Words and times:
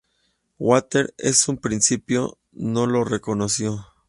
Waters 0.57 1.13
en 1.19 1.33
un 1.49 1.57
principio 1.59 2.39
no 2.53 2.87
le 2.87 3.03
reconoció. 3.05 3.85